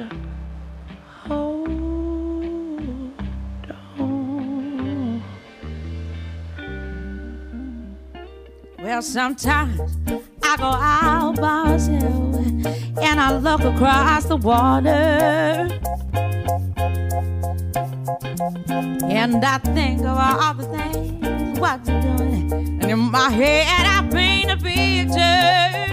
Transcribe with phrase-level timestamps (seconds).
[0.00, 0.16] gotta
[1.26, 1.68] hold
[3.98, 5.22] on.
[8.78, 9.80] Well, sometimes
[10.42, 11.70] I go out by
[13.02, 15.68] and I look across the water.
[19.02, 22.52] And I think of all the things what you're doing.
[22.52, 25.89] And in my head, I paint a picture.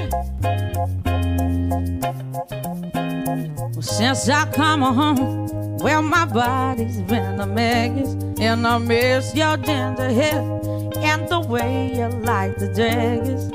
[3.98, 8.14] Since I come home, well, my body's been a mess.
[8.40, 10.40] And I miss your ginger hair
[10.98, 13.50] and the way you like the daggers.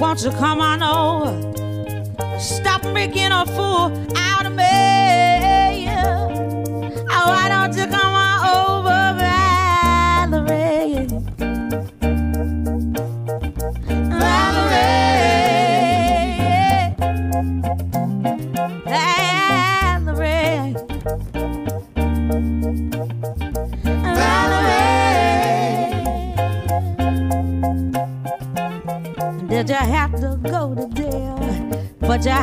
[0.00, 2.38] Won't you come on over?
[2.38, 5.88] Stop making a fool out of me.
[7.10, 8.21] Oh, why don't you come on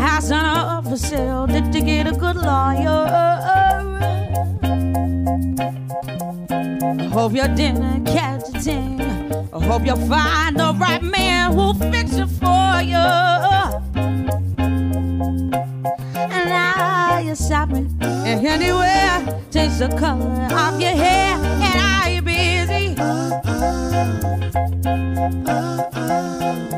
[0.02, 1.48] house on up for sale.
[1.48, 3.06] Did you get a good lawyer?
[6.50, 9.02] I hope you didn't catch a thing.
[9.54, 13.06] I hope you'll find the right man who'll fix it for you.
[16.36, 19.42] And now you're shopping and anywhere.
[19.52, 21.36] Change the color of your hair.
[21.36, 22.96] And are you busy?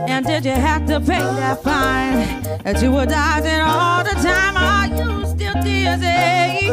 [0.10, 2.11] And did you have to pay that fine
[2.72, 4.56] that you were dodging all the time?
[4.56, 6.72] Are you still dizzy?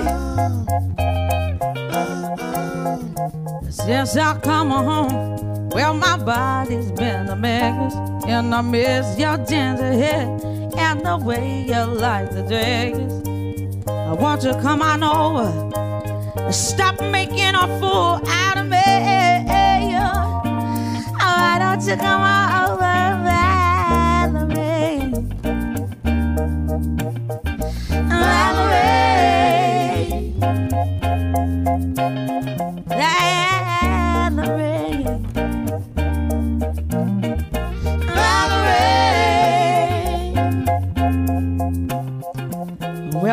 [3.71, 7.95] Since I come home, well, my body's been a mess.
[8.27, 10.29] And I miss your ginger hair
[10.77, 12.95] and the way you like the dress.
[13.89, 16.53] I want you to come on over.
[16.53, 18.79] Stop making a fool out of me.
[21.39, 22.78] Why don't you come on over,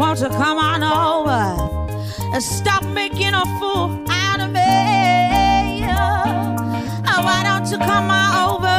[0.00, 1.42] Won't you come on over
[2.32, 5.84] and stop making a fool out of me?
[7.06, 8.69] Oh, why don't you come on over,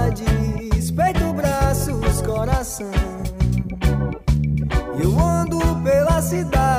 [0.00, 2.90] Saudades, peito, braços, coração.
[5.02, 6.69] Eu ando pela cidade,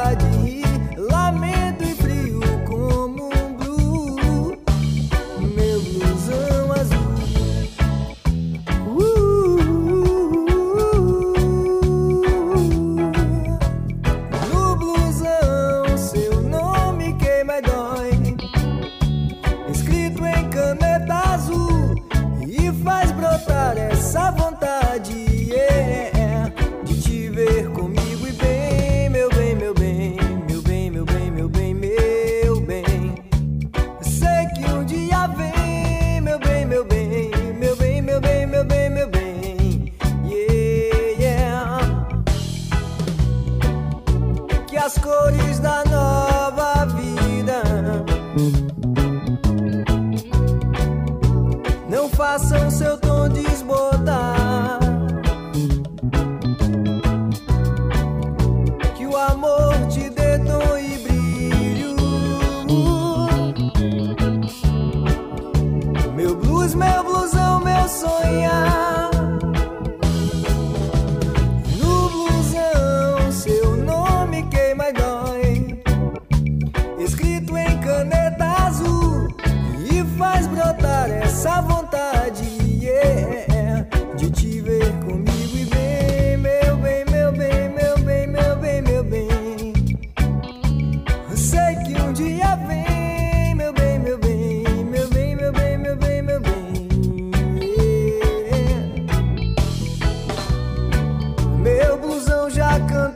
[102.81, 103.10] like a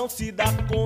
[0.00, 0.79] não se dá conta.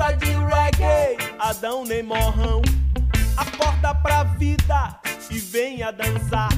[0.00, 2.62] gosta de reggae, Adão nem morrão.
[3.36, 4.98] Acorda pra vida
[5.30, 6.48] e venha dançar.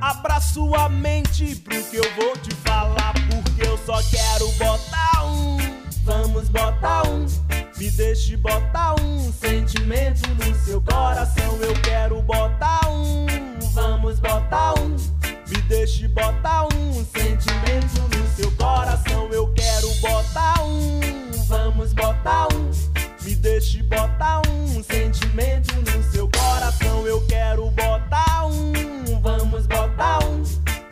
[0.00, 3.12] Abra sua mente pro que eu vou te falar.
[3.28, 5.58] Porque eu só quero botar um.
[6.04, 7.26] Vamos botar um.
[7.76, 11.58] Me deixe botar um sentimento no seu coração.
[11.60, 13.26] Eu quero botar um.
[13.74, 15.19] Vamos botar um
[15.70, 19.28] deixe botar um sentimento no seu coração.
[19.32, 21.00] Eu quero botar um,
[21.46, 22.70] vamos botar um.
[23.22, 27.06] Me deixe botar um sentimento no seu coração.
[27.06, 30.42] Eu quero botar um, vamos botar um.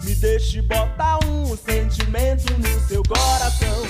[0.05, 3.83] Me deixe botar um sentimento no seu coração.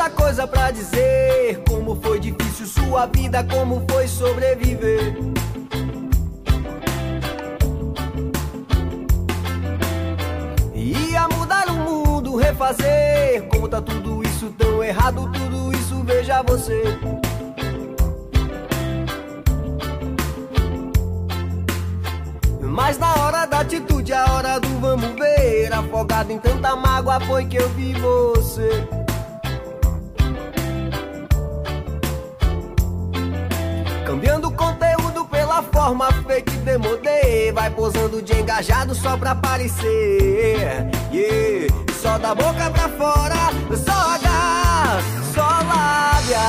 [0.00, 1.62] tanta coisa para dizer.
[1.68, 5.14] Como foi difícil sua vida, como foi sobreviver.
[10.74, 13.46] Ia mudar o mundo, refazer.
[13.48, 16.82] Como tá tudo isso tão errado, tudo isso veja você.
[22.62, 27.44] Mas na hora da atitude, a hora do vamos ver Afogado em tanta mágoa foi
[27.44, 28.88] que eu vi você
[34.10, 37.52] Cambiando conteúdo pela forma fake demodê.
[37.52, 40.90] Vai posando de engajado só pra aparecer.
[41.12, 41.72] Yeah.
[42.02, 44.98] Só da boca pra fora, só H,
[45.32, 46.40] só lábia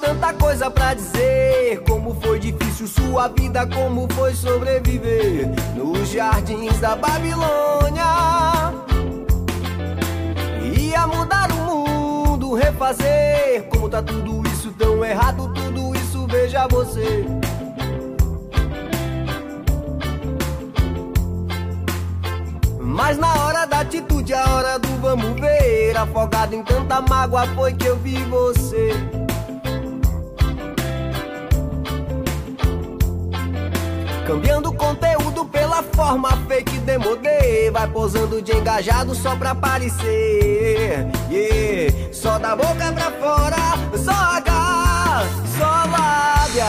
[0.00, 1.82] tanta coisa pra dizer.
[1.86, 8.04] Como foi difícil sua vida, como foi sobreviver nos jardins da Babilônia.
[10.76, 13.68] Ia mudar o mundo, refazer.
[13.68, 17.26] Como tá tudo isso tão errado, tudo isso veja você.
[22.80, 25.96] Mas na hora da atitude, a hora do vamos ver.
[25.96, 29.19] Afogado em tanta mágoa, foi que eu vi você.
[34.30, 37.68] Cambiando conteúdo pela forma fake demodê.
[37.72, 41.04] Vai posando de engajado só pra aparecer.
[41.28, 42.12] Yeah.
[42.12, 43.56] Só da boca pra fora,
[43.98, 45.26] só H,
[45.58, 46.64] só lábia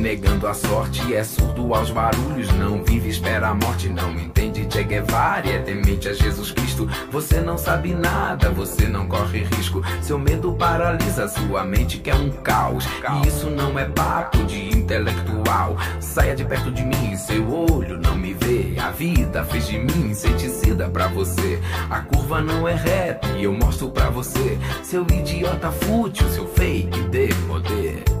[0.00, 1.14] negando a sorte.
[1.14, 3.88] É surdo aos barulhos, não vive, espera a morte.
[3.88, 6.88] Não entende Che Guevara, é temente a Jesus Cristo.
[7.10, 9.82] Você não sabe nada, você não corre risco.
[10.02, 12.84] Seu medo paralisa sua mente, que é um caos.
[12.86, 15.76] E isso não é papo de intelectual.
[16.00, 18.76] Saia de perto de mim, seu olho não me vê.
[18.80, 21.60] A vida fez de mim inseticida pra você.
[21.90, 24.58] A curva não é reta e eu mostro pra você.
[24.82, 28.19] Seu idiota fútil, seu fake de poder.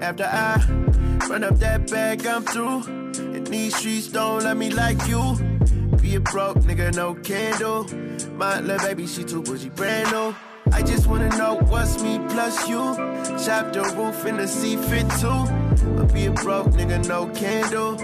[0.00, 0.56] After I
[1.28, 2.82] run up that bag, I'm through.
[2.84, 5.36] And these streets don't let me like you.
[6.00, 7.84] Be a broke nigga, no candle.
[8.32, 10.34] My little baby, she too bougie, brand new.
[10.72, 12.94] I just wanna know what's me plus you.
[13.44, 15.46] Chop the roof in the sea fit too.
[15.96, 17.96] But be a broke nigga, no candle.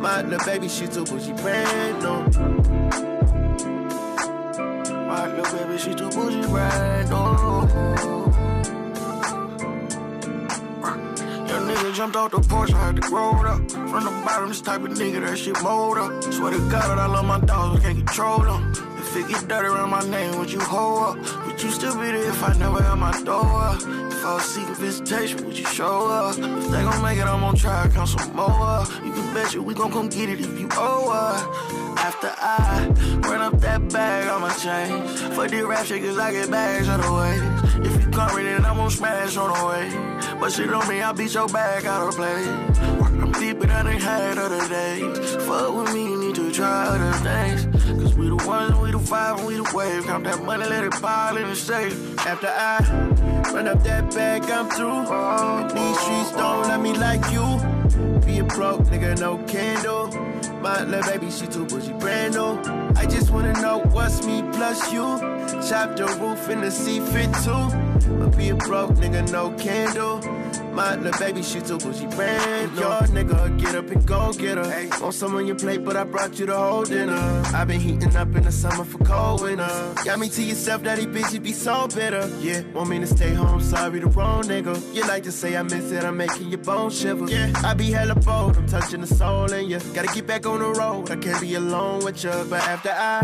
[0.00, 2.40] My little baby, she too bougie, brand new.
[5.06, 8.25] My little baby, she too bougie, brand new.
[11.96, 13.70] Jumped off the porch, I had to grow up.
[13.70, 16.22] From the bottom, this type of nigga, that shit mold up.
[16.24, 18.70] Swear to God, I love my dogs, I can't control them.
[18.98, 21.46] If it get dirty around my name, would you hold up?
[21.46, 23.80] Would you still be there if I never had my door up?
[23.80, 26.36] If I was seeking visitation, would you show up?
[26.36, 28.84] If they gon' make it, I'm gon' try to count some more.
[29.02, 31.40] You can bet you we gon' come get it if you owe us.
[31.98, 32.88] After I
[33.22, 35.32] run up that bag I'm on my chain.
[35.34, 37.86] For the rap shit, cause I get bags on the way.
[37.88, 40.38] If with it, I'm gon' smash on the way.
[40.40, 42.48] But shit on me, I beat your back out of play.
[43.22, 45.34] I'm deeper than they had other days.
[45.44, 47.66] Fuck with me, you need to try other things.
[48.00, 50.04] Cause we the ones, we the five, and we the wave.
[50.04, 52.18] Count that money, let it pile in the safe.
[52.26, 52.78] After I
[53.52, 55.02] run up that bag, I'm through.
[55.74, 57.46] These streets don't let me like you.
[58.26, 60.08] Be a broke nigga, no candle.
[60.60, 62.58] My little baby, she too busy, brand new.
[62.96, 65.18] I just wanna know what's me plus you.
[65.68, 67.85] Chop the roof in the sea fit too.
[68.08, 70.20] But be a broke nigga, no candle.
[70.72, 72.74] My little baby, she too busy, brand.
[72.76, 74.70] Your nigga, get up and go get her.
[74.70, 77.42] Hey, want some on your plate, but I brought you the whole dinner.
[77.54, 79.94] I've been heating up in the summer for cold winter.
[80.04, 82.30] Got me to yourself, daddy bitch, you be so bitter.
[82.40, 84.76] Yeah, want me to stay home, sorry, the wrong nigga.
[84.94, 87.26] You like to say I miss it, I'm making your bones shiver.
[87.26, 89.80] Yeah, I be hella bold, I'm touching the soul in you.
[89.94, 92.32] Gotta get back on the road, I can't be alone with you.
[92.48, 93.20] But after I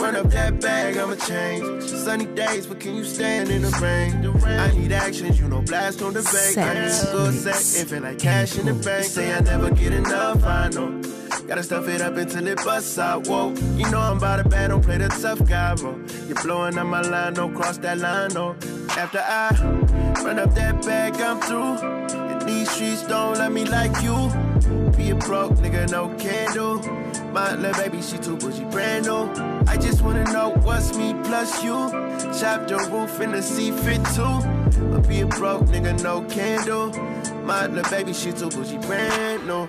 [0.00, 1.84] run up that bag, I'ma change.
[1.84, 4.24] Sunny days, but can you stand in the rain?
[4.44, 6.53] I need actions, you know, blast on the bank.
[6.54, 7.10] Set.
[7.10, 9.04] Good sex, it like cash in the bank.
[9.04, 11.02] Say I never get enough, I know.
[11.48, 13.52] Gotta stuff it up until it busts out, whoa.
[13.74, 15.98] You know I'm about it bad, don't play the tough guy, bro.
[16.28, 18.54] You're blowing up my line, don't cross that line, no.
[18.90, 19.48] After I
[20.22, 21.78] run up that bag, I'm through.
[22.16, 24.14] And these streets don't let me like you.
[24.96, 26.78] Be a broke nigga, no candle.
[27.32, 29.28] My little baby, she too bougie, brand new.
[29.66, 31.90] I just wanna know what's me plus you.
[32.38, 34.53] Chop the roof in the sea fit too.
[34.78, 36.90] But be a broke nigga, no candle.
[37.44, 39.68] My little baby, she too busy, brand new.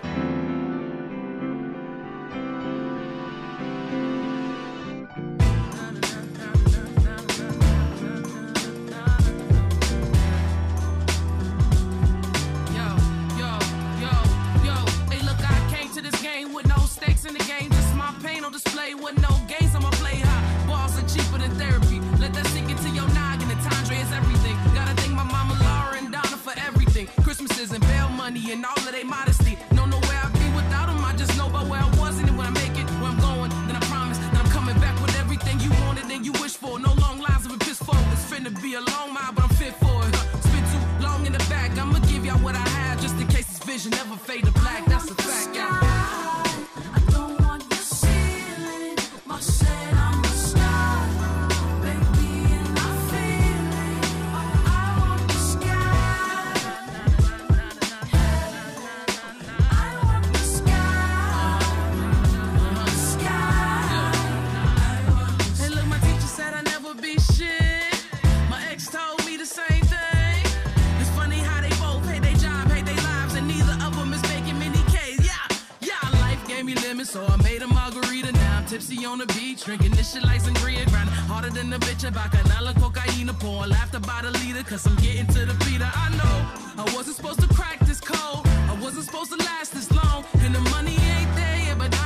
[79.66, 83.99] Drinking this shit like sangria, grinding harder than a bitch about canala cocaine, pouring laughter
[83.99, 85.89] by the leader, cause I'm getting to the Peter.
[85.91, 86.36] I know
[86.84, 90.53] I wasn't supposed to crack this code, I wasn't supposed to last this long, and
[90.53, 92.05] the money ain't there, but I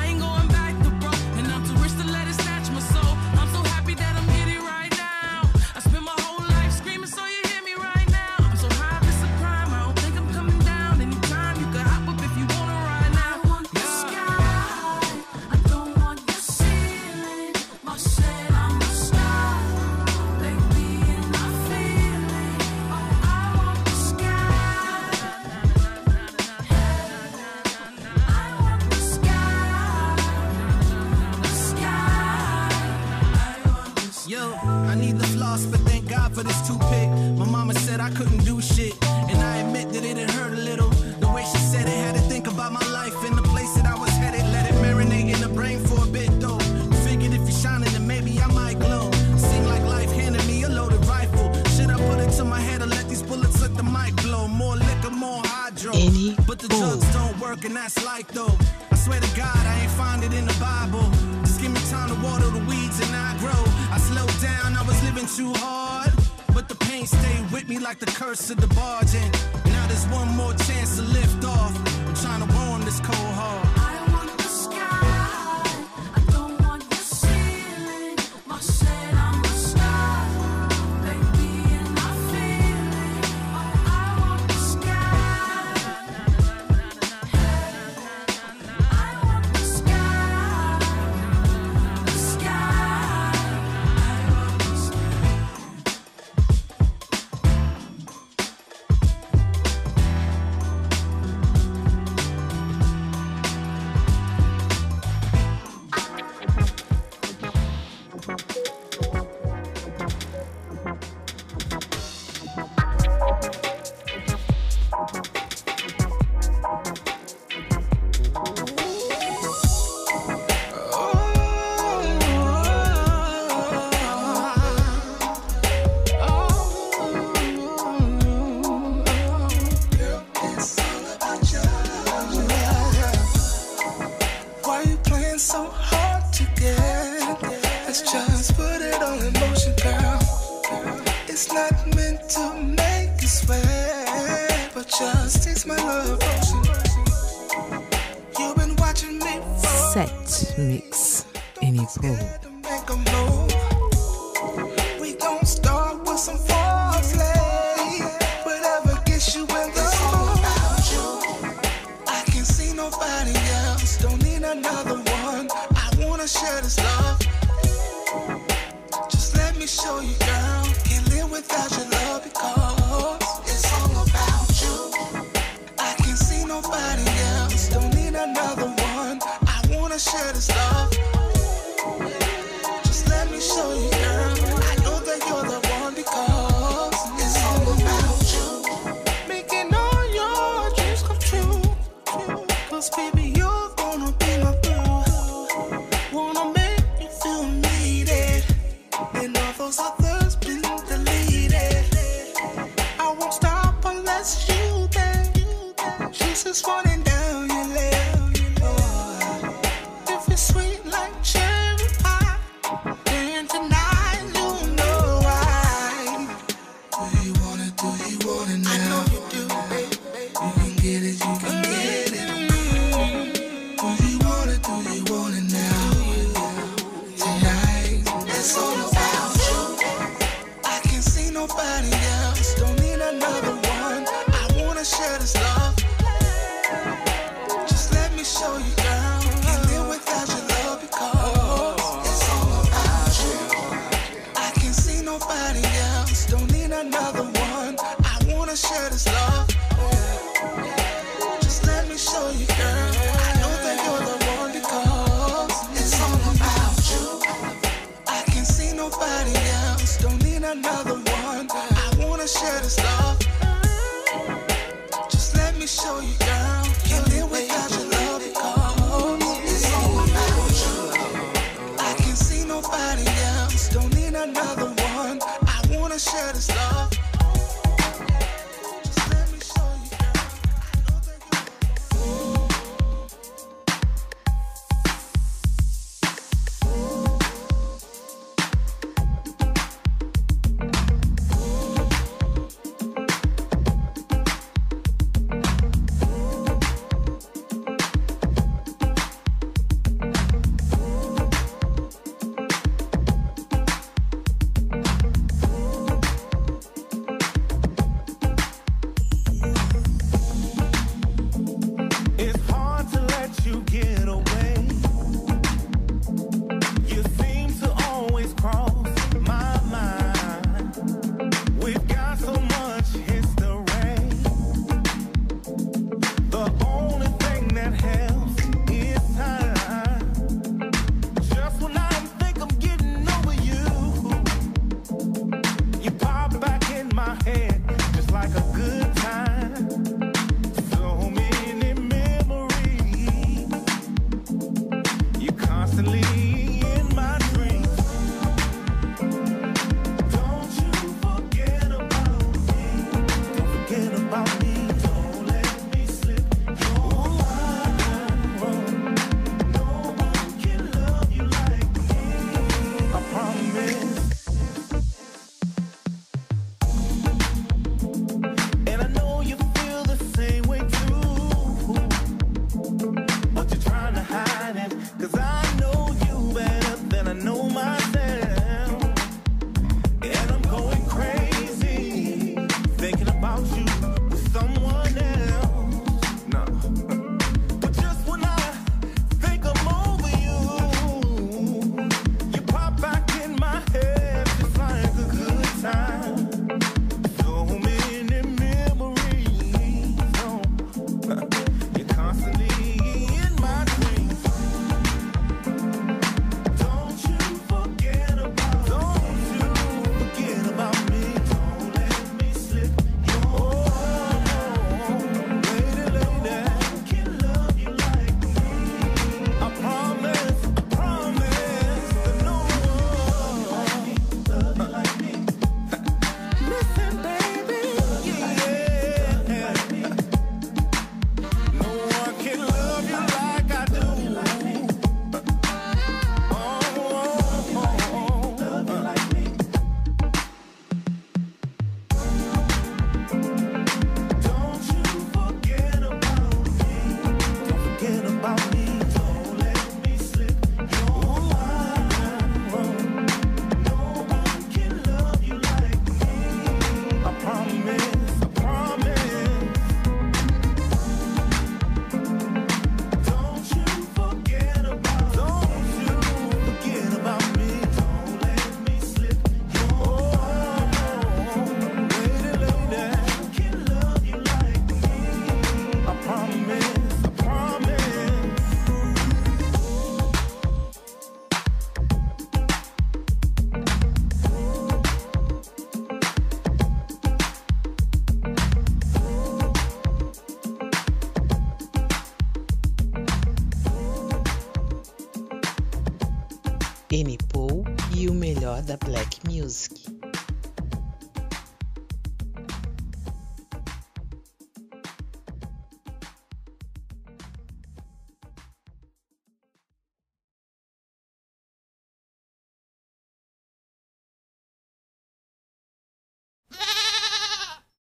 [192.95, 193.18] baby,